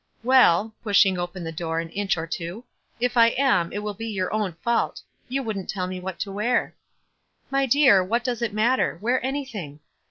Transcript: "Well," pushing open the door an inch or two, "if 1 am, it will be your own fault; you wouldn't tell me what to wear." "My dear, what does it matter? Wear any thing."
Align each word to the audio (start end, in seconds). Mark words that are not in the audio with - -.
"Well," 0.23 0.73
pushing 0.81 1.19
open 1.19 1.43
the 1.43 1.51
door 1.51 1.79
an 1.79 1.89
inch 1.91 2.17
or 2.17 2.25
two, 2.25 2.63
"if 2.99 3.15
1 3.15 3.33
am, 3.37 3.71
it 3.71 3.83
will 3.83 3.93
be 3.93 4.07
your 4.07 4.33
own 4.33 4.53
fault; 4.53 4.99
you 5.29 5.43
wouldn't 5.43 5.69
tell 5.69 5.85
me 5.85 5.99
what 5.99 6.17
to 6.21 6.31
wear." 6.31 6.73
"My 7.51 7.67
dear, 7.67 8.03
what 8.03 8.23
does 8.23 8.41
it 8.41 8.51
matter? 8.51 8.97
Wear 8.99 9.23
any 9.23 9.45
thing." 9.45 9.79